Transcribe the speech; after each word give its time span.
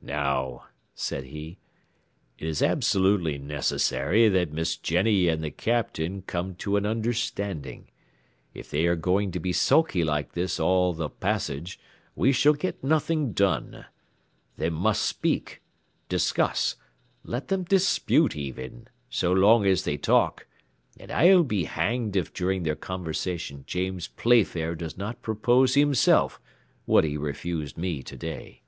"Now," 0.00 0.68
said 0.94 1.24
he, 1.24 1.58
"it 2.38 2.48
is 2.48 2.62
absolutely 2.62 3.36
necessary 3.36 4.26
that 4.26 4.50
Miss 4.50 4.74
Jenny 4.74 5.28
and 5.28 5.44
the 5.44 5.50
Captain 5.50 6.22
come 6.22 6.54
to 6.54 6.76
an 6.78 6.86
understanding; 6.86 7.88
if 8.54 8.70
they 8.70 8.86
are 8.86 8.96
going 8.96 9.32
to 9.32 9.38
be 9.38 9.52
sulky 9.52 10.02
like 10.02 10.32
this 10.32 10.58
all 10.58 10.94
the 10.94 11.10
passage 11.10 11.78
we 12.14 12.32
shall 12.32 12.54
get 12.54 12.82
nothing 12.82 13.32
done. 13.34 13.84
They 14.56 14.70
must 14.70 15.02
speak, 15.02 15.60
discuss; 16.08 16.76
let 17.22 17.48
them 17.48 17.64
dispute 17.64 18.34
even, 18.34 18.88
so 19.10 19.30
long 19.30 19.66
as 19.66 19.84
they 19.84 19.98
talk, 19.98 20.46
and 20.98 21.10
I'll 21.12 21.44
be 21.44 21.64
hanged 21.64 22.16
if 22.16 22.32
during 22.32 22.62
their 22.62 22.76
conversation 22.76 23.64
James 23.66 24.08
Playfair 24.08 24.74
does 24.74 24.96
not 24.96 25.20
propose 25.20 25.74
himself 25.74 26.40
what 26.86 27.04
he 27.04 27.18
refused 27.18 27.76
me 27.76 28.02
to 28.04 28.16
day." 28.16 28.62